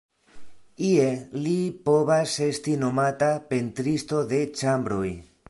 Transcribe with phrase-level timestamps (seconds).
[0.87, 1.03] Ie
[1.43, 1.53] li
[1.89, 5.09] povas esti nomata pentristo de ĉambroj.